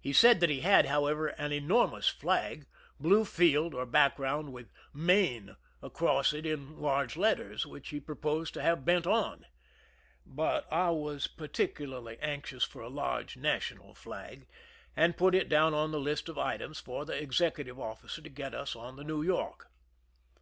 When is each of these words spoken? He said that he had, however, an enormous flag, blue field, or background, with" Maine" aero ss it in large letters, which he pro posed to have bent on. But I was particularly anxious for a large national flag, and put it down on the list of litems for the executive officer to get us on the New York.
He 0.00 0.14
said 0.14 0.40
that 0.40 0.48
he 0.48 0.60
had, 0.62 0.86
however, 0.86 1.26
an 1.26 1.52
enormous 1.52 2.08
flag, 2.08 2.64
blue 2.98 3.26
field, 3.26 3.74
or 3.74 3.84
background, 3.84 4.54
with" 4.54 4.72
Maine" 5.10 5.54
aero 5.82 6.20
ss 6.22 6.32
it 6.32 6.46
in 6.46 6.78
large 6.80 7.14
letters, 7.14 7.66
which 7.66 7.90
he 7.90 8.00
pro 8.00 8.14
posed 8.14 8.54
to 8.54 8.62
have 8.62 8.86
bent 8.86 9.06
on. 9.06 9.44
But 10.24 10.66
I 10.72 10.88
was 10.92 11.26
particularly 11.26 12.18
anxious 12.22 12.64
for 12.64 12.80
a 12.80 12.88
large 12.88 13.36
national 13.36 13.94
flag, 13.94 14.48
and 14.96 15.18
put 15.18 15.34
it 15.34 15.50
down 15.50 15.74
on 15.74 15.92
the 15.92 16.00
list 16.00 16.30
of 16.30 16.36
litems 16.38 16.80
for 16.80 17.04
the 17.04 17.20
executive 17.22 17.78
officer 17.78 18.22
to 18.22 18.30
get 18.30 18.54
us 18.54 18.74
on 18.74 18.96
the 18.96 19.04
New 19.04 19.22
York. 19.22 19.70